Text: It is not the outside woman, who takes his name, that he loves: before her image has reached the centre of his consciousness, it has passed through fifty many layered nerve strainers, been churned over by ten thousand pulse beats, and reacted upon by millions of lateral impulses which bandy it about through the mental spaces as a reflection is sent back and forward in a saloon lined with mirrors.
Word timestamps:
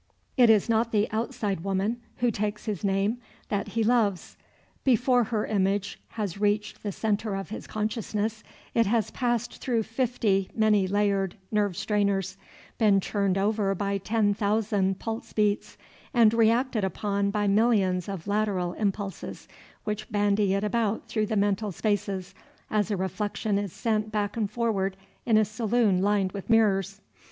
It 0.35 0.49
is 0.49 0.67
not 0.67 0.91
the 0.91 1.07
outside 1.11 1.63
woman, 1.63 2.01
who 2.17 2.31
takes 2.31 2.65
his 2.65 2.83
name, 2.83 3.19
that 3.49 3.67
he 3.67 3.83
loves: 3.83 4.35
before 4.83 5.25
her 5.25 5.45
image 5.45 5.99
has 6.13 6.39
reached 6.41 6.81
the 6.81 6.91
centre 6.91 7.35
of 7.35 7.49
his 7.49 7.67
consciousness, 7.67 8.43
it 8.73 8.87
has 8.87 9.11
passed 9.11 9.57
through 9.61 9.83
fifty 9.83 10.49
many 10.55 10.87
layered 10.87 11.35
nerve 11.51 11.77
strainers, 11.77 12.35
been 12.79 12.99
churned 12.99 13.37
over 13.37 13.75
by 13.75 13.99
ten 13.99 14.33
thousand 14.33 14.97
pulse 14.97 15.33
beats, 15.33 15.77
and 16.15 16.33
reacted 16.33 16.83
upon 16.83 17.29
by 17.29 17.45
millions 17.47 18.09
of 18.09 18.25
lateral 18.25 18.73
impulses 18.73 19.47
which 19.83 20.11
bandy 20.11 20.55
it 20.55 20.63
about 20.63 21.05
through 21.07 21.27
the 21.27 21.35
mental 21.37 21.71
spaces 21.71 22.33
as 22.71 22.89
a 22.89 22.97
reflection 22.97 23.59
is 23.59 23.71
sent 23.71 24.11
back 24.11 24.35
and 24.35 24.49
forward 24.49 24.97
in 25.27 25.37
a 25.37 25.45
saloon 25.45 26.01
lined 26.01 26.31
with 26.31 26.49
mirrors. 26.49 27.01